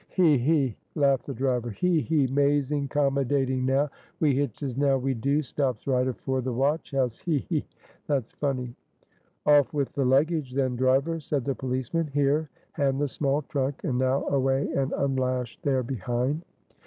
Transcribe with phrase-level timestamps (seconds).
[0.09, 0.39] "He!
[0.39, 2.01] he!" laughed the driver; "he!
[2.01, 2.25] he!
[2.25, 7.45] 'mazing 'commodating now we hitches now, we do stops right afore the watch house he!
[7.49, 7.63] he!
[8.07, 8.73] that's funny!"
[9.45, 13.99] "Off with the luggage then, driver," said the policeman "here hand the small trunk, and
[13.99, 16.45] now away and unlash there behind."